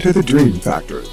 To 0.00 0.12
the 0.12 0.22
Dream 0.22 0.52
Factory. 0.52 1.06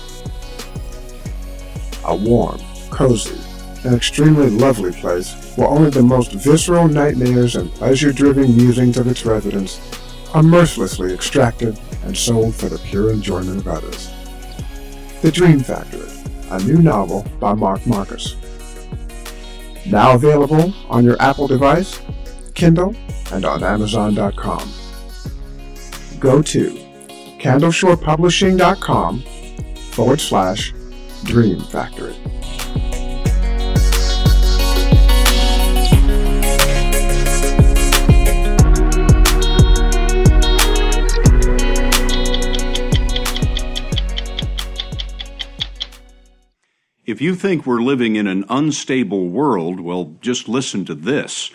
A 2.05 2.15
warm, 2.15 2.59
cozy, 2.89 3.39
and 3.85 3.95
extremely 3.95 4.49
lovely 4.49 4.91
place 4.91 5.53
where 5.55 5.67
only 5.67 5.89
the 5.89 6.03
most 6.03 6.33
visceral 6.33 6.87
nightmares 6.87 7.55
and 7.55 7.71
pleasure-driven 7.71 8.55
musings 8.57 8.97
of 8.97 9.07
its 9.07 9.25
residents 9.25 9.79
are 10.33 10.43
mercilessly 10.43 11.13
extracted 11.13 11.79
and 12.03 12.15
sold 12.15 12.55
for 12.55 12.67
the 12.67 12.77
pure 12.79 13.11
enjoyment 13.11 13.59
of 13.59 13.67
others. 13.67 14.11
The 15.21 15.31
Dream 15.31 15.61
Factory, 15.61 16.09
a 16.51 16.59
new 16.63 16.81
novel 16.81 17.25
by 17.39 17.53
Mark 17.53 17.87
Marcus. 17.87 18.35
Now 19.85 20.13
available 20.13 20.73
on 20.89 21.05
your 21.05 21.19
Apple 21.21 21.47
device, 21.47 22.01
Kindle, 22.53 22.95
and 23.31 23.45
on 23.45 23.63
Amazon.com. 23.63 24.69
Go 26.19 26.41
to 26.41 26.92
candleshorepublishing.com 27.43 29.19
forward 29.91 30.21
slash 30.21 30.73
Dream 31.25 31.59
Factory. 31.59 32.15
If 47.05 47.21
you 47.21 47.35
think 47.35 47.65
we're 47.65 47.81
living 47.81 48.15
in 48.15 48.25
an 48.27 48.45
unstable 48.47 49.27
world, 49.27 49.81
well, 49.81 50.15
just 50.21 50.47
listen 50.47 50.85
to 50.85 50.95
this. 50.95 51.51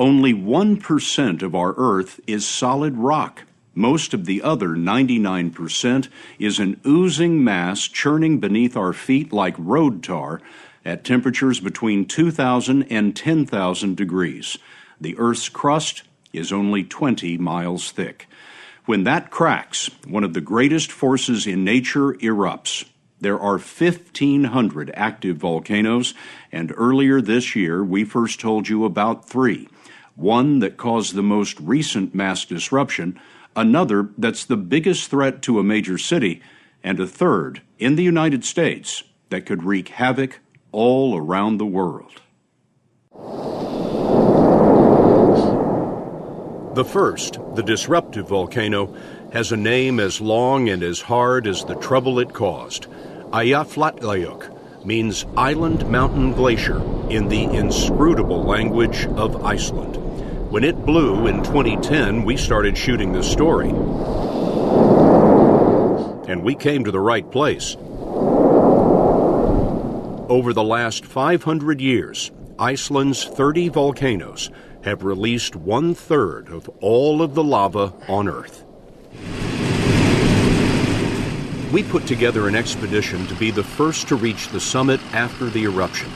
Only 0.00 0.34
1% 0.34 1.42
of 1.42 1.54
our 1.54 1.74
Earth 1.76 2.18
is 2.26 2.44
solid 2.44 2.96
rock. 2.96 3.44
Most 3.74 4.14
of 4.14 4.24
the 4.24 4.42
other 4.42 4.68
99% 4.68 6.08
is 6.38 6.58
an 6.58 6.80
oozing 6.86 7.44
mass 7.44 7.86
churning 7.86 8.38
beneath 8.38 8.76
our 8.76 8.92
feet 8.92 9.32
like 9.32 9.54
road 9.58 10.02
tar 10.02 10.40
at 10.84 11.04
temperatures 11.04 11.60
between 11.60 12.06
2,000 12.06 12.84
and 12.84 13.14
10,000 13.14 13.96
degrees. 13.96 14.58
The 15.00 15.16
Earth's 15.18 15.48
crust 15.48 16.02
is 16.32 16.52
only 16.52 16.84
20 16.84 17.38
miles 17.38 17.92
thick. 17.92 18.26
When 18.86 19.04
that 19.04 19.30
cracks, 19.30 19.90
one 20.06 20.24
of 20.24 20.32
the 20.32 20.40
greatest 20.40 20.90
forces 20.90 21.46
in 21.46 21.62
nature 21.62 22.14
erupts. 22.14 22.86
There 23.20 23.38
are 23.38 23.58
1,500 23.58 24.90
active 24.94 25.36
volcanoes, 25.36 26.14
and 26.50 26.72
earlier 26.76 27.20
this 27.20 27.54
year 27.54 27.84
we 27.84 28.04
first 28.04 28.40
told 28.40 28.68
you 28.68 28.84
about 28.84 29.28
three. 29.28 29.68
One 30.14 30.60
that 30.60 30.76
caused 30.76 31.14
the 31.14 31.22
most 31.22 31.60
recent 31.60 32.14
mass 32.14 32.44
disruption, 32.44 33.20
another 33.58 34.10
that's 34.16 34.44
the 34.44 34.56
biggest 34.56 35.10
threat 35.10 35.42
to 35.42 35.58
a 35.58 35.64
major 35.64 35.98
city, 35.98 36.40
and 36.84 37.00
a 37.00 37.06
third 37.06 37.60
in 37.78 37.96
the 37.96 38.04
United 38.04 38.44
States 38.44 39.02
that 39.30 39.44
could 39.46 39.64
wreak 39.64 39.88
havoc 39.88 40.38
all 40.70 41.16
around 41.16 41.58
the 41.58 41.66
world. 41.66 42.22
The 46.74 46.84
first, 46.84 47.38
the 47.56 47.62
disruptive 47.64 48.28
volcano, 48.28 48.94
has 49.32 49.50
a 49.50 49.56
name 49.56 49.98
as 49.98 50.20
long 50.20 50.68
and 50.68 50.82
as 50.84 51.00
hard 51.00 51.48
as 51.48 51.64
the 51.64 51.74
trouble 51.74 52.20
it 52.20 52.32
caused. 52.32 52.86
Eyjafjallajökull 53.32 54.86
means 54.86 55.26
island 55.36 55.90
mountain 55.90 56.32
glacier 56.32 56.80
in 57.10 57.28
the 57.28 57.44
inscrutable 57.44 58.44
language 58.44 59.06
of 59.16 59.44
Iceland. 59.44 60.07
When 60.58 60.64
it 60.64 60.84
blew 60.84 61.28
in 61.28 61.44
2010, 61.44 62.24
we 62.24 62.36
started 62.36 62.76
shooting 62.76 63.12
this 63.12 63.30
story. 63.30 63.68
And 66.28 66.42
we 66.42 66.56
came 66.56 66.82
to 66.82 66.90
the 66.90 66.98
right 66.98 67.30
place. 67.30 67.76
Over 70.28 70.52
the 70.52 70.64
last 70.64 71.04
500 71.04 71.80
years, 71.80 72.32
Iceland's 72.58 73.24
30 73.24 73.68
volcanoes 73.68 74.50
have 74.82 75.04
released 75.04 75.54
one 75.54 75.94
third 75.94 76.48
of 76.48 76.68
all 76.80 77.22
of 77.22 77.36
the 77.36 77.44
lava 77.44 77.94
on 78.08 78.26
Earth. 78.26 78.64
We 81.72 81.84
put 81.84 82.04
together 82.08 82.48
an 82.48 82.56
expedition 82.56 83.28
to 83.28 83.34
be 83.36 83.52
the 83.52 83.62
first 83.62 84.08
to 84.08 84.16
reach 84.16 84.48
the 84.48 84.58
summit 84.58 84.98
after 85.14 85.48
the 85.50 85.62
eruption. 85.62 86.10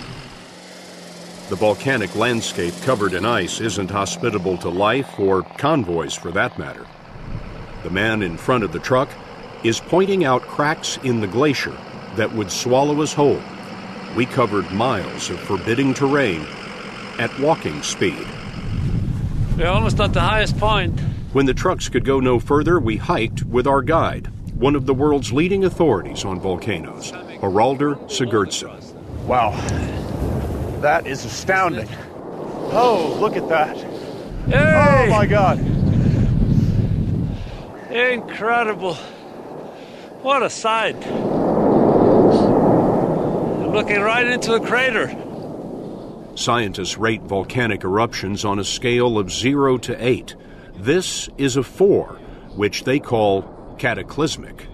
The 1.52 1.56
volcanic 1.56 2.16
landscape 2.16 2.72
covered 2.80 3.12
in 3.12 3.26
ice 3.26 3.60
isn't 3.60 3.90
hospitable 3.90 4.56
to 4.56 4.70
life 4.70 5.18
or 5.18 5.42
convoys 5.42 6.14
for 6.14 6.30
that 6.30 6.58
matter. 6.58 6.86
The 7.82 7.90
man 7.90 8.22
in 8.22 8.38
front 8.38 8.64
of 8.64 8.72
the 8.72 8.78
truck 8.78 9.10
is 9.62 9.78
pointing 9.78 10.24
out 10.24 10.40
cracks 10.40 10.96
in 11.02 11.20
the 11.20 11.26
glacier 11.26 11.76
that 12.16 12.32
would 12.32 12.50
swallow 12.50 13.02
us 13.02 13.12
whole. 13.12 13.42
We 14.16 14.24
covered 14.24 14.72
miles 14.72 15.28
of 15.28 15.38
forbidding 15.40 15.92
terrain 15.92 16.46
at 17.18 17.38
walking 17.38 17.82
speed. 17.82 18.26
We're 19.58 19.68
almost 19.68 20.00
at 20.00 20.14
the 20.14 20.22
highest 20.22 20.56
point. 20.56 20.98
When 21.34 21.44
the 21.44 21.52
trucks 21.52 21.90
could 21.90 22.06
go 22.06 22.18
no 22.18 22.40
further, 22.40 22.80
we 22.80 22.96
hiked 22.96 23.42
with 23.42 23.66
our 23.66 23.82
guide, 23.82 24.28
one 24.54 24.74
of 24.74 24.86
the 24.86 24.94
world's 24.94 25.34
leading 25.34 25.66
authorities 25.66 26.24
on 26.24 26.40
volcanoes, 26.40 27.12
Haraldur 27.12 27.98
Sigurdsson. 28.08 28.80
Wow, 29.26 29.50
that 30.82 31.06
is 31.06 31.24
astounding. 31.24 31.88
Oh, 32.74 33.16
look 33.20 33.36
at 33.36 33.48
that. 33.48 33.76
Hey! 34.46 35.06
Oh 35.06 35.10
my 35.10 35.26
God. 35.26 35.58
Incredible. 37.90 38.94
What 40.22 40.42
a 40.42 40.50
sight. 40.50 40.96
Looking 43.72 44.00
right 44.00 44.26
into 44.26 44.52
the 44.52 44.60
crater. 44.60 45.16
Scientists 46.34 46.96
rate 46.96 47.22
volcanic 47.22 47.84
eruptions 47.84 48.44
on 48.44 48.58
a 48.58 48.64
scale 48.64 49.18
of 49.18 49.30
0 49.30 49.78
to 49.78 50.04
8. 50.04 50.34
This 50.76 51.28
is 51.38 51.56
a 51.56 51.62
4, 51.62 52.06
which 52.56 52.84
they 52.84 52.98
call 52.98 53.42
cataclysmic. 53.78 54.66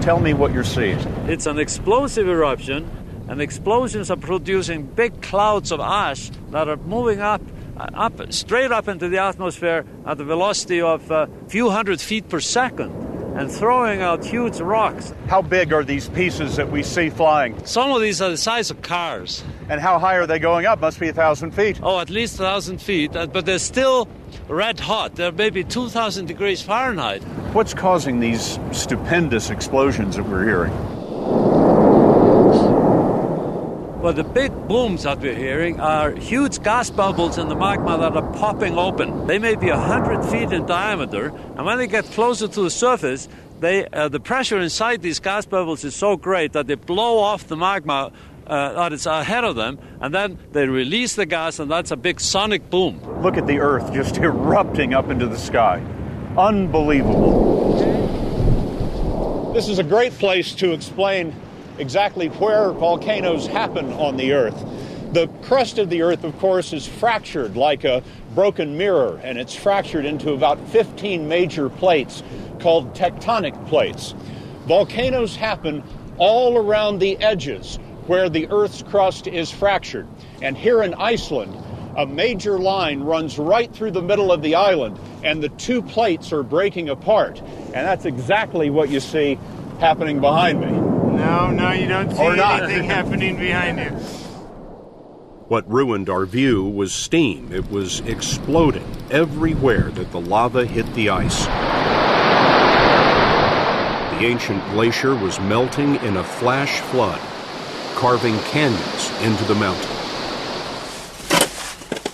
Tell 0.00 0.20
me 0.20 0.32
what 0.32 0.52
you're 0.52 0.64
seeing. 0.64 0.98
It's 1.28 1.46
an 1.46 1.58
explosive 1.58 2.28
eruption, 2.28 2.88
and 3.28 3.40
explosions 3.40 4.10
are 4.10 4.16
producing 4.16 4.84
big 4.84 5.20
clouds 5.22 5.70
of 5.70 5.80
ash 5.80 6.30
that 6.50 6.68
are 6.68 6.76
moving 6.76 7.20
up, 7.20 7.42
up 7.76 8.32
straight 8.32 8.72
up 8.72 8.88
into 8.88 9.08
the 9.08 9.18
atmosphere 9.18 9.84
at 10.06 10.18
the 10.18 10.24
velocity 10.24 10.80
of 10.80 11.10
a 11.10 11.28
few 11.48 11.70
hundred 11.70 12.00
feet 12.00 12.28
per 12.28 12.40
second 12.40 12.90
and 13.38 13.52
throwing 13.52 14.02
out 14.02 14.24
huge 14.24 14.58
rocks. 14.58 15.14
How 15.28 15.42
big 15.42 15.72
are 15.72 15.84
these 15.84 16.08
pieces 16.08 16.56
that 16.56 16.72
we 16.72 16.82
see 16.82 17.08
flying? 17.08 17.64
Some 17.64 17.92
of 17.92 18.00
these 18.00 18.20
are 18.20 18.30
the 18.30 18.36
size 18.36 18.70
of 18.72 18.82
cars. 18.82 19.44
And 19.68 19.80
how 19.80 20.00
high 20.00 20.16
are 20.16 20.26
they 20.26 20.40
going 20.40 20.66
up? 20.66 20.80
Must 20.80 20.98
be 20.98 21.08
a 21.08 21.12
thousand 21.12 21.52
feet. 21.52 21.78
Oh, 21.80 22.00
at 22.00 22.10
least 22.10 22.34
a 22.34 22.38
thousand 22.38 22.78
feet, 22.78 23.14
uh, 23.14 23.26
but 23.26 23.46
they're 23.46 23.60
still 23.60 24.08
red 24.48 24.80
hot. 24.80 25.14
They're 25.14 25.30
maybe 25.30 25.62
2,000 25.62 26.26
degrees 26.26 26.62
Fahrenheit. 26.62 27.22
What's 27.52 27.74
causing 27.74 28.18
these 28.18 28.58
stupendous 28.72 29.50
explosions 29.50 30.16
that 30.16 30.24
we're 30.24 30.44
hearing? 30.44 30.97
Well, 34.00 34.12
the 34.12 34.22
big 34.22 34.52
booms 34.68 35.02
that 35.02 35.18
we're 35.18 35.34
hearing 35.34 35.80
are 35.80 36.12
huge 36.12 36.62
gas 36.62 36.88
bubbles 36.88 37.36
in 37.36 37.48
the 37.48 37.56
magma 37.56 37.98
that 37.98 38.16
are 38.16 38.32
popping 38.34 38.78
open. 38.78 39.26
They 39.26 39.40
may 39.40 39.56
be 39.56 39.70
100 39.70 40.22
feet 40.30 40.52
in 40.52 40.66
diameter, 40.66 41.32
and 41.56 41.66
when 41.66 41.78
they 41.78 41.88
get 41.88 42.04
closer 42.04 42.46
to 42.46 42.62
the 42.62 42.70
surface, 42.70 43.28
they, 43.58 43.86
uh, 43.86 44.06
the 44.06 44.20
pressure 44.20 44.60
inside 44.60 45.02
these 45.02 45.18
gas 45.18 45.46
bubbles 45.46 45.82
is 45.82 45.96
so 45.96 46.16
great 46.16 46.52
that 46.52 46.68
they 46.68 46.76
blow 46.76 47.18
off 47.18 47.48
the 47.48 47.56
magma 47.56 48.12
uh, 48.46 48.72
that 48.74 48.92
is 48.92 49.04
ahead 49.04 49.42
of 49.42 49.56
them, 49.56 49.80
and 50.00 50.14
then 50.14 50.38
they 50.52 50.68
release 50.68 51.16
the 51.16 51.26
gas, 51.26 51.58
and 51.58 51.68
that's 51.68 51.90
a 51.90 51.96
big 51.96 52.20
sonic 52.20 52.70
boom. 52.70 53.02
Look 53.20 53.36
at 53.36 53.48
the 53.48 53.58
Earth 53.58 53.92
just 53.92 54.16
erupting 54.18 54.94
up 54.94 55.10
into 55.10 55.26
the 55.26 55.36
sky. 55.36 55.82
Unbelievable. 56.36 57.74
This 59.52 59.66
is 59.66 59.80
a 59.80 59.84
great 59.84 60.12
place 60.12 60.54
to 60.54 60.72
explain 60.72 61.34
exactly 61.78 62.28
where 62.28 62.72
volcanoes 62.72 63.46
happen 63.46 63.92
on 63.94 64.16
the 64.16 64.32
Earth. 64.32 64.64
The 65.12 65.28
crust 65.42 65.78
of 65.78 65.88
the 65.88 66.02
Earth, 66.02 66.24
of 66.24 66.38
course, 66.38 66.72
is 66.72 66.86
fractured 66.86 67.56
like 67.56 67.84
a 67.84 68.02
broken 68.34 68.76
mirror, 68.76 69.18
and 69.24 69.38
it's 69.38 69.54
fractured 69.54 70.04
into 70.04 70.32
about 70.32 70.58
15 70.68 71.26
major 71.26 71.70
plates 71.70 72.22
called 72.60 72.94
tectonic 72.94 73.66
plates. 73.68 74.14
Volcanoes 74.66 75.34
happen 75.34 75.82
all 76.18 76.58
around 76.58 76.98
the 76.98 77.16
edges 77.18 77.76
where 78.06 78.28
the 78.28 78.48
Earth's 78.50 78.82
crust 78.82 79.26
is 79.26 79.50
fractured. 79.50 80.06
And 80.42 80.56
here 80.56 80.82
in 80.82 80.94
Iceland, 80.94 81.56
a 81.96 82.06
major 82.06 82.58
line 82.58 83.00
runs 83.00 83.38
right 83.38 83.72
through 83.72 83.92
the 83.92 84.02
middle 84.02 84.30
of 84.30 84.42
the 84.42 84.54
island, 84.54 84.98
and 85.24 85.42
the 85.42 85.48
two 85.50 85.82
plates 85.82 86.32
are 86.32 86.42
breaking 86.42 86.90
apart. 86.90 87.40
And 87.40 87.86
that's 87.86 88.04
exactly 88.04 88.70
what 88.70 88.88
you 88.88 89.00
see 89.00 89.38
happening 89.80 90.20
behind 90.20 90.60
me. 90.60 90.77
No, 91.18 91.50
no, 91.50 91.72
you 91.72 91.88
don't 91.88 92.10
see 92.14 92.22
anything 92.22 92.84
happening 92.96 93.36
behind 93.36 93.78
you. 93.78 93.90
What 95.48 95.68
ruined 95.68 96.08
our 96.08 96.26
view 96.26 96.64
was 96.64 96.92
steam. 96.92 97.52
It 97.52 97.68
was 97.70 98.00
exploding 98.00 98.86
everywhere 99.10 99.90
that 99.90 100.12
the 100.12 100.20
lava 100.20 100.64
hit 100.64 100.86
the 100.94 101.10
ice. 101.10 101.46
The 104.14 104.26
ancient 104.26 104.64
glacier 104.70 105.14
was 105.16 105.40
melting 105.40 105.96
in 105.96 106.18
a 106.18 106.24
flash 106.24 106.80
flood, 106.80 107.20
carving 107.96 108.38
canyons 108.50 109.10
into 109.22 109.44
the 109.44 109.54
mountain. 109.54 109.90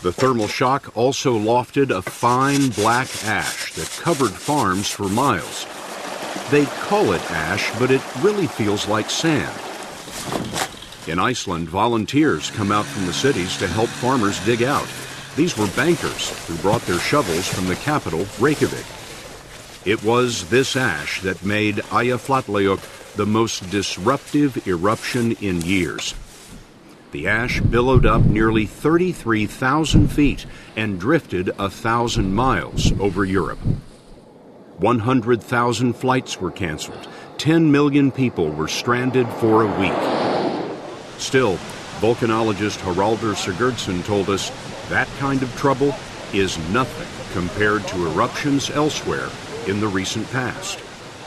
The 0.02 0.12
thermal 0.12 0.48
shock 0.48 0.96
also 0.96 1.38
lofted 1.38 1.90
a 1.90 2.02
fine 2.02 2.68
black 2.70 3.08
ash 3.24 3.72
that 3.74 3.90
covered 4.02 4.32
farms 4.32 4.88
for 4.88 5.08
miles. 5.08 5.66
They 6.54 6.66
call 6.66 7.10
it 7.10 7.30
ash, 7.32 7.76
but 7.80 7.90
it 7.90 8.00
really 8.22 8.46
feels 8.46 8.86
like 8.86 9.10
sand. 9.10 9.52
In 11.08 11.18
Iceland, 11.18 11.68
volunteers 11.68 12.52
come 12.52 12.70
out 12.70 12.84
from 12.84 13.06
the 13.06 13.12
cities 13.12 13.56
to 13.56 13.66
help 13.66 13.88
farmers 13.88 14.38
dig 14.44 14.62
out. 14.62 14.86
These 15.34 15.58
were 15.58 15.66
bankers 15.74 16.28
who 16.46 16.54
brought 16.58 16.82
their 16.82 17.00
shovels 17.00 17.48
from 17.48 17.66
the 17.66 17.74
capital, 17.74 18.24
Reykjavik. 18.38 18.86
It 19.84 20.04
was 20.04 20.48
this 20.48 20.76
ash 20.76 21.22
that 21.22 21.44
made 21.44 21.78
Eyjafjallajökull 21.90 23.16
the 23.16 23.26
most 23.26 23.68
disruptive 23.68 24.64
eruption 24.68 25.32
in 25.40 25.60
years. 25.62 26.14
The 27.10 27.26
ash 27.26 27.60
billowed 27.62 28.06
up 28.06 28.22
nearly 28.22 28.66
33,000 28.66 30.06
feet 30.06 30.46
and 30.76 31.00
drifted 31.00 31.50
a 31.58 31.68
thousand 31.68 32.32
miles 32.32 32.92
over 33.00 33.24
Europe. 33.24 33.58
100,000 34.78 35.92
flights 35.92 36.40
were 36.40 36.50
canceled. 36.50 37.08
10 37.38 37.70
million 37.70 38.10
people 38.10 38.50
were 38.50 38.68
stranded 38.68 39.28
for 39.34 39.62
a 39.62 39.80
week. 39.80 40.70
Still, 41.18 41.56
volcanologist 42.00 42.78
Haraldur 42.78 43.34
Sigurdsson 43.34 44.04
told 44.04 44.28
us 44.28 44.50
that 44.88 45.08
kind 45.18 45.42
of 45.42 45.54
trouble 45.56 45.94
is 46.32 46.58
nothing 46.70 47.08
compared 47.32 47.86
to 47.88 48.06
eruptions 48.06 48.70
elsewhere 48.70 49.28
in 49.66 49.80
the 49.80 49.88
recent 49.88 50.28
past. 50.30 50.78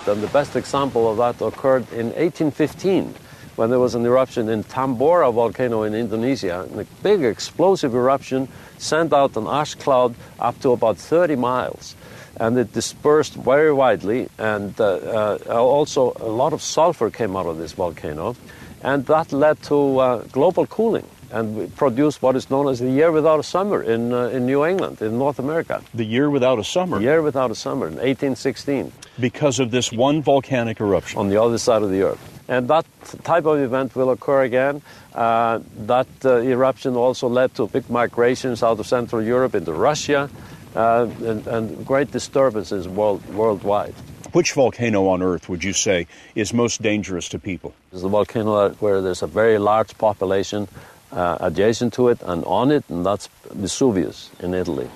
And 0.07 0.21
the 0.21 0.27
best 0.27 0.55
example 0.55 1.09
of 1.09 1.17
that 1.17 1.45
occurred 1.45 1.91
in 1.91 2.07
1815 2.07 3.13
when 3.57 3.69
there 3.69 3.79
was 3.79 3.95
an 3.95 4.05
eruption 4.05 4.49
in 4.49 4.63
Tambora 4.63 5.33
volcano 5.33 5.83
in 5.83 5.93
Indonesia. 5.93 6.65
And 6.69 6.79
a 6.79 6.85
big 7.01 7.23
explosive 7.23 7.95
eruption 7.95 8.47
sent 8.77 9.11
out 9.11 9.35
an 9.35 9.47
ash 9.47 9.75
cloud 9.75 10.15
up 10.39 10.59
to 10.61 10.71
about 10.71 10.97
30 10.97 11.35
miles. 11.35 11.95
And 12.39 12.57
it 12.57 12.71
dispersed 12.73 13.33
very 13.33 13.73
widely, 13.73 14.29
and 14.37 14.79
uh, 14.79 15.37
uh, 15.49 15.59
also 15.59 16.13
a 16.19 16.29
lot 16.29 16.53
of 16.53 16.61
sulfur 16.61 17.09
came 17.09 17.35
out 17.35 17.47
of 17.47 17.57
this 17.57 17.73
volcano, 17.73 18.35
and 18.83 19.05
that 19.07 19.33
led 19.33 19.61
to 19.63 19.97
uh, 19.97 20.17
global 20.31 20.67
cooling 20.67 21.07
and 21.31 21.75
produced 21.75 22.21
what 22.21 22.35
is 22.35 22.49
known 22.49 22.67
as 22.67 22.79
the 22.79 22.89
year 22.89 23.11
without 23.11 23.39
a 23.39 23.43
summer 23.43 23.81
in, 23.83 24.13
uh, 24.13 24.27
in 24.27 24.45
New 24.45 24.65
England, 24.65 25.01
in 25.01 25.17
North 25.17 25.39
America. 25.39 25.81
The 25.93 26.05
year 26.05 26.29
without 26.29 26.59
a 26.59 26.63
summer? 26.63 26.99
The 26.99 27.03
year 27.03 27.21
without 27.21 27.51
a 27.51 27.55
summer 27.55 27.87
in 27.87 27.95
1816. 27.95 28.91
Because 29.19 29.59
of 29.59 29.71
this 29.71 29.91
one 29.91 30.21
volcanic 30.21 30.79
eruption? 30.79 31.19
On 31.19 31.29
the 31.29 31.41
other 31.41 31.57
side 31.57 31.81
of 31.81 31.91
the 31.91 32.03
earth. 32.03 32.19
And 32.47 32.69
that 32.69 32.85
type 33.23 33.45
of 33.45 33.59
event 33.59 33.95
will 33.95 34.09
occur 34.09 34.43
again. 34.43 34.81
Uh, 35.13 35.59
that 35.79 36.07
uh, 36.23 36.37
eruption 36.37 36.95
also 36.95 37.27
led 37.27 37.53
to 37.55 37.67
big 37.67 37.89
migrations 37.89 38.63
out 38.63 38.79
of 38.79 38.87
Central 38.87 39.21
Europe 39.21 39.53
into 39.53 39.73
Russia 39.73 40.29
uh, 40.77 41.09
and, 41.25 41.47
and, 41.47 41.85
great 41.85 42.11
disturbances 42.11 42.87
world, 42.87 43.25
worldwide. 43.33 43.95
Which 44.31 44.53
volcano 44.53 45.07
on 45.07 45.23
Earth 45.23 45.49
would 45.49 45.63
you 45.63 45.73
say 45.73 46.05
is 46.35 46.53
most 46.53 46.81
dangerous 46.81 47.27
to 47.29 47.39
people? 47.39 47.73
It's 47.91 48.03
the 48.03 48.09
volcano 48.09 48.69
where 48.73 49.01
there's 49.01 49.23
a 49.23 49.27
very 49.27 49.57
large 49.57 49.97
population 49.97 50.67
uh, 51.11 51.37
adjacent 51.39 51.93
to 51.93 52.09
it 52.09 52.21
and 52.21 52.45
on 52.45 52.71
it, 52.71 52.83
and 52.89 53.05
that's 53.05 53.27
Vesuvius 53.51 54.29
in 54.39 54.53
Italy. 54.53 54.89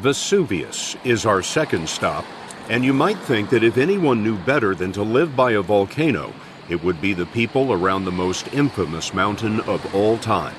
Vesuvius 0.00 0.96
is 1.04 1.24
our 1.26 1.42
second 1.42 1.88
stop, 1.88 2.24
and 2.68 2.84
you 2.84 2.92
might 2.92 3.18
think 3.18 3.50
that 3.50 3.62
if 3.62 3.76
anyone 3.78 4.24
knew 4.24 4.36
better 4.38 4.74
than 4.74 4.92
to 4.92 5.02
live 5.02 5.36
by 5.36 5.52
a 5.52 5.62
volcano, 5.62 6.32
it 6.68 6.82
would 6.82 7.00
be 7.00 7.14
the 7.14 7.26
people 7.26 7.72
around 7.72 8.04
the 8.04 8.12
most 8.12 8.52
infamous 8.52 9.14
mountain 9.14 9.60
of 9.60 9.94
all 9.94 10.18
time. 10.18 10.54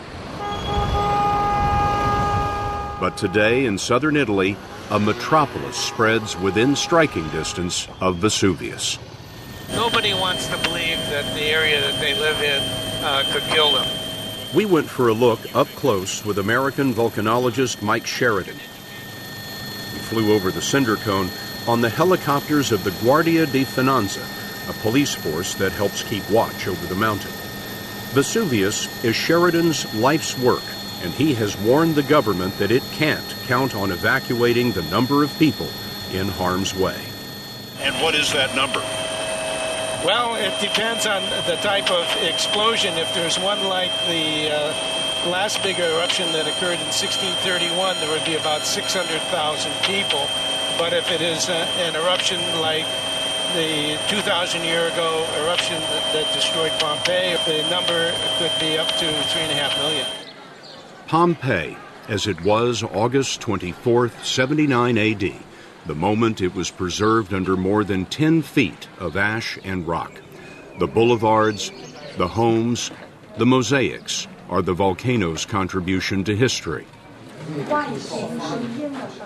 But 2.99 3.17
today 3.17 3.65
in 3.65 3.77
southern 3.77 4.17
Italy, 4.17 4.57
a 4.89 4.99
metropolis 4.99 5.77
spreads 5.77 6.35
within 6.37 6.75
striking 6.75 7.27
distance 7.29 7.87
of 8.01 8.17
Vesuvius. 8.17 8.99
Nobody 9.71 10.13
wants 10.13 10.47
to 10.47 10.57
believe 10.57 10.97
that 11.09 11.33
the 11.35 11.43
area 11.43 11.79
that 11.79 11.99
they 12.01 12.13
live 12.13 12.41
in 12.41 12.61
uh, 13.03 13.23
could 13.31 13.43
kill 13.43 13.71
them. 13.71 13.87
We 14.53 14.65
went 14.65 14.89
for 14.89 15.09
a 15.09 15.13
look 15.13 15.39
up 15.55 15.67
close 15.69 16.25
with 16.25 16.39
American 16.39 16.93
volcanologist 16.93 17.81
Mike 17.81 18.07
Sheridan. 18.07 18.55
We 18.55 19.99
flew 19.99 20.33
over 20.33 20.49
the 20.49 20.61
cinder 20.61 20.95
cone 20.95 21.29
on 21.67 21.81
the 21.81 21.89
helicopters 21.89 22.71
of 22.71 22.83
the 22.83 22.91
Guardia 23.03 23.45
di 23.45 23.63
Finanza, 23.63 24.25
a 24.69 24.73
police 24.81 25.13
force 25.13 25.53
that 25.55 25.71
helps 25.71 26.01
keep 26.03 26.27
watch 26.31 26.67
over 26.67 26.87
the 26.87 26.95
mountain. 26.95 27.31
Vesuvius 28.11 29.03
is 29.05 29.15
Sheridan's 29.15 29.93
life's 29.93 30.35
work, 30.39 30.63
and 31.01 31.13
he 31.13 31.33
has 31.35 31.57
warned 31.57 31.95
the 31.95 32.03
government 32.03 32.57
that 32.57 32.71
it 32.71 32.83
can't 32.91 33.35
count 33.47 33.75
on 33.75 33.91
evacuating 33.91 34.71
the 34.71 34.83
number 34.83 35.23
of 35.23 35.37
people 35.39 35.67
in 36.11 36.27
harm's 36.27 36.75
way. 36.75 36.99
And 37.79 37.95
what 38.01 38.15
is 38.15 38.31
that 38.33 38.55
number? 38.55 38.79
Well, 40.05 40.35
it 40.35 40.55
depends 40.61 41.05
on 41.05 41.21
the 41.45 41.55
type 41.57 41.91
of 41.91 42.05
explosion. 42.23 42.97
If 42.97 43.13
there's 43.13 43.37
one 43.39 43.63
like 43.65 43.91
the 44.07 44.49
uh, 44.51 45.29
last 45.29 45.61
big 45.61 45.79
eruption 45.79 46.31
that 46.31 46.47
occurred 46.47 46.79
in 46.79 46.87
1631, 46.87 47.99
there 47.99 48.09
would 48.11 48.23
be 48.23 48.35
about 48.35 48.63
600,000 48.63 49.71
people. 49.83 50.27
But 50.77 50.93
if 50.93 51.11
it 51.11 51.21
is 51.21 51.49
a, 51.49 51.67
an 51.83 51.95
eruption 51.95 52.39
like 52.59 52.87
the 53.55 53.99
2,000 54.07 54.63
year 54.63 54.87
ago 54.87 55.27
eruption 55.43 55.81
that, 55.81 56.13
that 56.13 56.33
destroyed 56.33 56.71
Pompeii, 56.79 57.35
the 57.43 57.67
number 57.69 58.15
could 58.37 58.53
be 58.59 58.77
up 58.77 58.87
to 58.99 59.05
3.5 59.35 59.77
million. 59.79 60.07
Pompeii, 61.09 61.75
as 62.07 62.27
it 62.27 62.39
was 62.43 62.83
August 62.83 63.41
24, 63.41 64.09
79 64.21 64.95
AD 64.95 65.33
the 65.87 65.95
moment 65.95 66.39
it 66.39 66.53
was 66.53 66.69
preserved 66.69 67.33
under 67.33 67.57
more 67.57 67.83
than 67.83 68.05
10 68.05 68.43
feet 68.43 68.87
of 68.99 69.17
ash 69.17 69.57
and 69.63 69.87
rock. 69.87 70.21
The 70.77 70.85
boulevards, 70.85 71.71
the 72.17 72.27
homes, 72.27 72.91
the 73.39 73.45
mosaics 73.47 74.27
are 74.51 74.61
the 74.61 74.73
volcano's 74.73 75.47
contribution 75.47 76.23
to 76.25 76.35
history. 76.35 76.85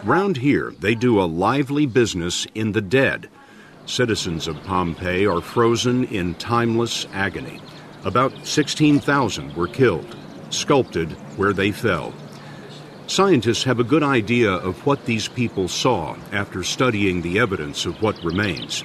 Round 0.06 0.38
here, 0.38 0.74
they 0.80 0.96
do 0.96 1.20
a 1.20 1.26
lively 1.26 1.86
business 1.86 2.48
in 2.56 2.72
the 2.72 2.82
dead. 2.82 3.28
Citizens 3.88 4.48
of 4.48 4.64
Pompeii 4.64 5.28
are 5.28 5.42
frozen 5.42 6.06
in 6.06 6.36
timeless 6.36 7.08
agony. 7.12 7.60
About 8.06 8.48
16,000 8.48 9.54
were 9.58 9.68
killed, 9.68 10.16
sculpted 10.54 11.12
where 11.38 11.54
they 11.54 11.72
fell. 11.72 12.14
Scientists 13.08 13.64
have 13.64 13.80
a 13.80 13.84
good 13.84 14.04
idea 14.04 14.52
of 14.52 14.86
what 14.86 15.06
these 15.06 15.28
people 15.28 15.68
saw 15.68 16.16
after 16.32 16.64
studying 16.64 17.22
the 17.22 17.38
evidence 17.38 17.86
of 17.86 18.02
what 18.02 18.24
remains. 18.24 18.84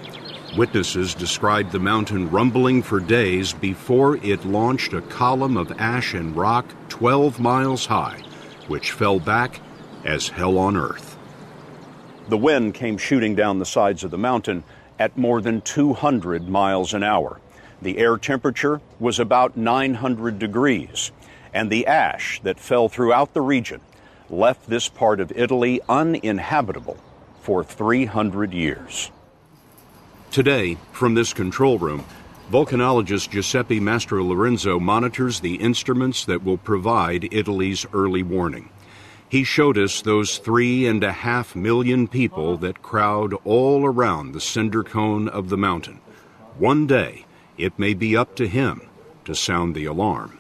Witnesses 0.57 1.15
described 1.15 1.73
the 1.73 1.79
mountain 1.79 2.31
rumbling 2.31 2.83
for 2.83 3.01
days 3.01 3.53
before 3.53 4.17
it 4.17 4.45
launched 4.45 4.93
a 4.93 5.03
column 5.03 5.57
of 5.57 5.71
ash 5.79 6.15
and 6.15 6.35
rock 6.37 6.67
12 6.89 7.39
miles 7.39 7.87
high, 7.87 8.21
which 8.67 8.93
fell 8.93 9.21
back 9.21 9.61
as 10.05 10.29
hell 10.29 10.59
on 10.59 10.77
earth. 10.77 11.17
The 12.29 12.39
wind 12.39 12.75
came 12.75 12.99
shooting 12.99 13.35
down 13.35 13.59
the 13.59 13.67
sides 13.67 14.05
of 14.05 14.11
the 14.11 14.19
mountain 14.19 14.65
at 14.99 15.17
more 15.17 15.41
than 15.41 15.61
200 15.61 16.49
miles 16.49 16.93
an 16.93 17.03
hour. 17.03 17.41
The 17.81 17.99
air 17.99 18.17
temperature 18.17 18.81
was 18.99 19.19
about 19.19 19.57
900 19.57 20.39
degrees, 20.39 21.13
and 21.53 21.71
the 21.71 21.87
ash 21.87 22.41
that 22.43 22.61
fell 22.61 22.89
throughout 22.89 23.35
the 23.35 23.41
region 23.41 23.81
left 24.31 24.69
this 24.69 24.89
part 24.89 25.21
of 25.21 25.33
Italy 25.35 25.81
uninhabitable 25.89 26.99
for 27.41 27.65
300 27.65 28.53
years. 28.53 29.11
Today, 30.31 30.77
from 30.93 31.15
this 31.15 31.33
control 31.33 31.79
room, 31.79 32.05
volcanologist 32.51 33.31
Giuseppe 33.31 33.81
Mastrolorenzo 33.81 34.81
monitors 34.81 35.41
the 35.41 35.57
instruments 35.57 36.25
that 36.27 36.45
will 36.45 36.59
provide 36.59 37.33
Italy's 37.33 37.87
early 37.93 38.23
warning. 38.23 38.69
He 39.31 39.45
showed 39.45 39.77
us 39.77 40.01
those 40.01 40.39
three 40.39 40.87
and 40.87 41.05
a 41.05 41.13
half 41.13 41.55
million 41.55 42.09
people 42.09 42.57
that 42.59 42.83
crowd 42.83 43.35
all 43.45 43.85
around 43.85 44.33
the 44.33 44.41
cinder 44.41 44.83
cone 44.83 45.29
of 45.29 45.51
the 45.51 45.59
mountain. 45.59 46.01
One 46.57 46.87
day, 46.87 47.27
it 47.59 47.79
may 47.79 47.93
be 47.95 48.17
up 48.17 48.37
to 48.37 48.49
him 48.49 48.89
to 49.25 49.35
sound 49.35 49.75
the 49.75 49.85
alarm. 49.85 50.38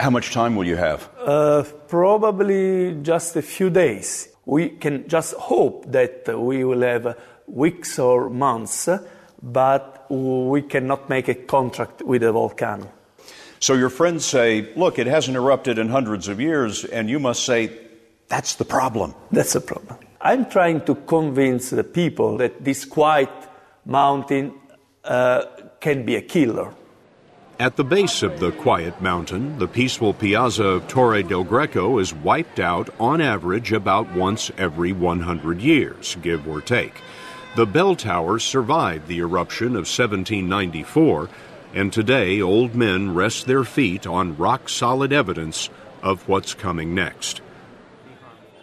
How 0.00 0.08
much 0.08 0.30
time 0.30 0.56
will 0.56 0.66
you 0.66 0.76
have? 0.76 1.10
Uh, 1.18 1.62
probably 1.86 2.94
just 3.02 3.36
a 3.36 3.42
few 3.42 3.68
days. 3.68 4.30
We 4.46 4.70
can 4.70 5.06
just 5.06 5.34
hope 5.34 5.92
that 5.92 6.26
we 6.40 6.64
will 6.64 6.80
have 6.80 7.18
weeks 7.46 7.98
or 7.98 8.30
months, 8.30 8.88
but 9.42 10.06
we 10.08 10.62
cannot 10.62 11.10
make 11.10 11.28
a 11.28 11.34
contract 11.34 12.00
with 12.00 12.22
the 12.22 12.32
volcano. 12.32 12.90
So 13.58 13.74
your 13.74 13.90
friends 13.90 14.24
say, 14.24 14.72
look, 14.74 14.98
it 14.98 15.06
hasn't 15.06 15.36
erupted 15.36 15.78
in 15.78 15.90
hundreds 15.90 16.28
of 16.28 16.40
years, 16.40 16.86
and 16.86 17.10
you 17.10 17.20
must 17.20 17.44
say, 17.44 17.70
that's 18.28 18.54
the 18.54 18.64
problem. 18.64 19.14
That's 19.30 19.52
the 19.52 19.60
problem. 19.60 19.98
I'm 20.22 20.48
trying 20.48 20.80
to 20.86 20.94
convince 20.94 21.68
the 21.68 21.84
people 21.84 22.38
that 22.38 22.64
this 22.64 22.86
quiet 22.86 23.28
mountain 23.84 24.54
uh, 25.04 25.44
can 25.78 26.06
be 26.06 26.16
a 26.16 26.22
killer. 26.22 26.72
At 27.60 27.76
the 27.76 27.84
base 27.84 28.22
of 28.22 28.40
the 28.40 28.52
quiet 28.52 29.02
mountain, 29.02 29.58
the 29.58 29.68
peaceful 29.68 30.14
piazza 30.14 30.64
of 30.64 30.88
Torre 30.88 31.22
del 31.22 31.44
Greco 31.44 31.98
is 31.98 32.14
wiped 32.14 32.58
out 32.58 32.88
on 32.98 33.20
average 33.20 33.70
about 33.70 34.10
once 34.12 34.50
every 34.56 34.94
100 34.94 35.60
years, 35.60 36.16
give 36.22 36.48
or 36.48 36.62
take. 36.62 36.94
The 37.56 37.66
bell 37.66 37.96
tower 37.96 38.38
survived 38.38 39.08
the 39.08 39.18
eruption 39.18 39.72
of 39.76 39.84
1794, 39.84 41.28
and 41.74 41.92
today 41.92 42.40
old 42.40 42.74
men 42.74 43.12
rest 43.12 43.46
their 43.46 43.64
feet 43.64 44.06
on 44.06 44.38
rock 44.38 44.70
solid 44.70 45.12
evidence 45.12 45.68
of 46.02 46.26
what's 46.26 46.54
coming 46.54 46.94
next. 46.94 47.42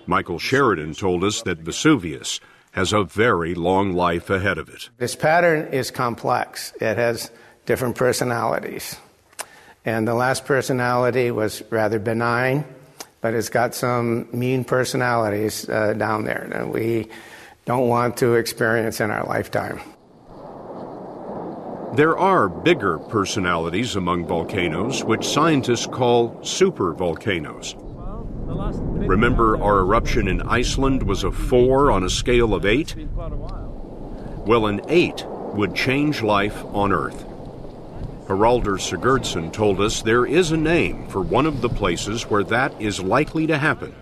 Michael 0.08 0.40
Sheridan 0.40 0.96
told 0.96 1.24
us 1.24 1.44
that 1.44 1.60
Vesuvius 1.60 2.40
has 2.72 2.94
a 2.94 3.04
very 3.04 3.54
long 3.54 3.94
life 3.94 4.32
ahead 4.32 4.58
of 4.58 4.70
it. 4.70 4.90
This 4.98 5.16
pattern 5.16 5.72
is 5.72 5.92
complex. 5.92 6.74
It 6.82 6.98
has 6.98 7.30
different 7.68 7.96
personalities. 7.96 8.96
And 9.86 10.08
the 10.08 10.16
last 10.16 10.46
personality 10.46 11.30
was 11.30 11.62
rather 11.70 12.00
benign, 12.00 12.66
but 13.22 13.36
it's 13.36 13.50
got 13.50 13.76
some 13.76 14.28
mean 14.34 14.64
personalities 14.64 15.70
uh, 15.70 15.94
down 15.94 16.24
there 16.24 16.48
that 16.52 16.70
we 16.70 17.10
don't 17.66 17.88
want 17.88 18.18
to 18.18 18.34
experience 18.34 19.00
in 19.00 19.12
our 19.12 19.26
lifetime. 19.26 19.80
There 21.96 22.18
are 22.18 22.50
bigger 22.50 23.00
personalities 23.00 23.96
among 23.96 24.28
volcanoes, 24.28 25.04
which 25.04 25.26
scientists 25.26 25.88
call 25.88 26.36
supervolcanoes. 26.42 27.76
Remember, 29.08 29.62
our 29.62 29.80
eruption 29.80 30.28
in 30.28 30.42
Iceland 30.42 31.04
was 31.04 31.24
a 31.24 31.32
4 31.32 31.92
on 31.92 32.04
a 32.04 32.10
scale 32.10 32.54
of 32.54 32.66
8? 32.66 32.96
Well, 34.46 34.68
an 34.68 34.82
8 34.88 35.26
would 35.28 35.76
change 35.76 36.22
life 36.22 36.64
on 36.74 36.92
Earth. 36.92 37.26
Haraldur 38.28 38.78
Sigurdsson 38.78 39.54
told 39.54 39.80
us 39.80 40.02
there 40.02 40.26
is 40.26 40.52
a 40.52 40.58
name 40.58 41.08
for 41.08 41.22
one 41.22 41.46
of 41.46 41.62
the 41.62 41.70
places 41.70 42.24
where 42.24 42.44
that 42.44 42.80
is 42.82 43.00
likely 43.02 43.48
to 43.48 43.58
happen. 43.58 43.96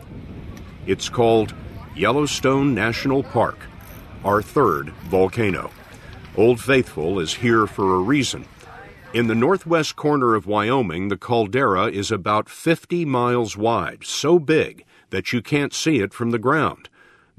It's 0.87 1.09
called 1.09 1.53
Yellowstone 1.95 2.73
National 2.73 3.21
Park, 3.21 3.59
our 4.23 4.41
third 4.41 4.89
volcano. 5.09 5.69
Old 6.35 6.59
Faithful 6.59 7.19
is 7.19 7.35
here 7.35 7.67
for 7.67 7.95
a 7.95 7.99
reason. 7.99 8.45
In 9.13 9.27
the 9.27 9.35
northwest 9.35 9.95
corner 9.95 10.33
of 10.33 10.47
Wyoming, 10.47 11.09
the 11.09 11.17
caldera 11.17 11.85
is 11.85 12.11
about 12.11 12.49
50 12.49 13.05
miles 13.05 13.55
wide, 13.55 14.03
so 14.03 14.39
big 14.39 14.85
that 15.11 15.33
you 15.33 15.41
can't 15.43 15.73
see 15.73 15.99
it 15.99 16.13
from 16.15 16.31
the 16.31 16.39
ground. 16.39 16.89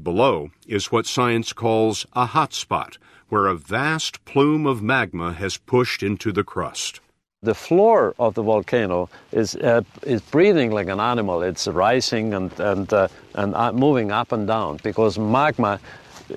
Below 0.01 0.51
is 0.69 0.93
what 0.93 1.07
science 1.07 1.53
calls 1.53 2.07
a 2.13 2.27
hot 2.27 2.55
spot, 2.55 2.97
where 3.29 3.47
a 3.47 3.55
vast 3.55 4.25
plume 4.25 4.67
of 4.67 4.83
magma 4.83 5.33
has 5.33 5.57
pushed 5.57 6.03
into 6.03 6.33
the 6.33 6.45
crust. 6.45 7.01
The 7.43 7.55
floor 7.55 8.15
of 8.19 8.35
the 8.35 8.43
volcano 8.43 9.09
is, 9.31 9.55
uh, 9.57 9.83
is 10.03 10.21
breathing 10.23 10.71
like 10.71 10.89
an 10.89 11.01
animal. 11.01 11.43
It's 11.43 11.69
rising 11.69 12.35
and, 12.35 12.59
and, 12.59 12.93
uh, 12.93 13.09
and 13.35 13.55
uh, 13.55 13.73
moving 13.73 14.11
up 14.11 14.33
and 14.33 14.47
down 14.47 14.79
because 14.83 15.19
magma 15.19 15.79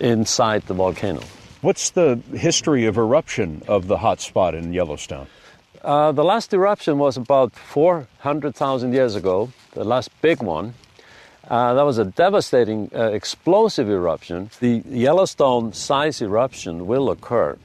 inside 0.02 0.64
the 0.64 0.74
volcano. 0.74 1.22
What's 1.62 1.90
the 1.90 2.22
history 2.34 2.86
of 2.86 2.98
eruption 2.98 3.64
of 3.68 3.88
the 3.88 3.98
hot 3.98 4.22
spot 4.22 4.56
in 4.56 4.72
Yellowstone? 4.72 5.28
Uh, 5.82 6.12
the 6.12 6.24
last 6.24 6.54
eruption 6.54 6.98
was 6.98 7.18
about 7.18 7.54
400,000 7.54 8.94
years 8.94 9.16
ago, 9.16 9.52
the 9.72 9.84
last 9.84 10.10
big 10.22 10.44
one. 10.44 10.74
Uh, 11.50 11.74
that 11.74 11.82
was 11.82 11.98
a 11.98 12.06
devastating, 12.06 12.92
uh, 12.94 13.06
explosive 13.06 13.90
eruption. 13.90 14.52
The 14.60 14.84
Yellowstone 14.88 15.74
size 15.74 16.22
eruption 16.22 16.86
will 16.86 17.10
occur. 17.10 17.58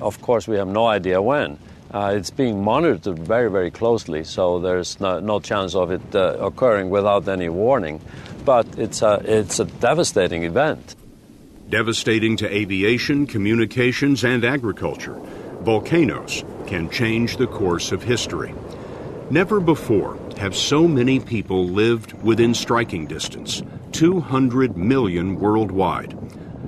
Of 0.00 0.22
course, 0.22 0.46
we 0.46 0.56
have 0.56 0.68
no 0.68 0.86
idea 0.86 1.20
when. 1.20 1.58
Uh, 1.92 2.14
it's 2.16 2.30
being 2.30 2.62
monitored 2.62 3.18
very, 3.18 3.50
very 3.50 3.70
closely, 3.70 4.22
so 4.22 4.60
there's 4.60 5.00
no, 5.00 5.18
no 5.18 5.40
chance 5.40 5.74
of 5.74 5.90
it 5.90 6.14
uh, 6.14 6.36
occurring 6.40 6.90
without 6.90 7.26
any 7.28 7.48
warning. 7.48 8.00
But 8.44 8.78
it's 8.78 9.02
a, 9.02 9.20
it's 9.24 9.58
a 9.58 9.64
devastating 9.64 10.44
event. 10.44 10.94
Devastating 11.68 12.36
to 12.36 12.54
aviation, 12.54 13.26
communications, 13.26 14.22
and 14.24 14.44
agriculture, 14.44 15.18
volcanoes 15.62 16.44
can 16.68 16.90
change 16.90 17.38
the 17.38 17.48
course 17.48 17.90
of 17.90 18.04
history. 18.04 18.54
Never 19.30 19.58
before 19.58 20.16
have 20.38 20.56
so 20.56 20.86
many 20.86 21.18
people 21.18 21.66
lived 21.66 22.12
within 22.22 22.54
striking 22.54 23.06
distance 23.06 23.62
200 23.92 24.76
million 24.76 25.36
worldwide. 25.36 26.16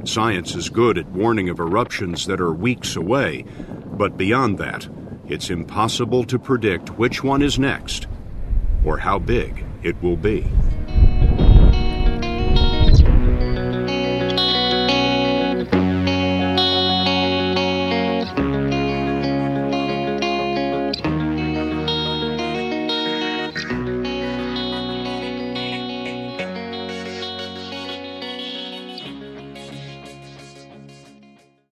Science 0.05 0.55
is 0.55 0.71
good 0.71 0.97
at 0.97 1.07
warning 1.11 1.49
of 1.49 1.59
eruptions 1.59 2.27
that 2.27 2.41
are 2.41 2.53
weeks 2.53 2.97
away, 2.97 3.45
but 3.93 4.17
beyond 4.17 4.57
that, 4.59 4.89
it's 5.29 5.51
impossible 5.51 6.25
to 6.25 6.39
predict 6.39 6.99
which 6.99 7.23
one 7.23 7.43
is 7.43 7.59
next 7.59 8.07
or 8.85 8.99
how 8.99 9.19
big 9.19 9.65
it 9.83 10.01
will 10.03 10.17
be. 10.17 10.47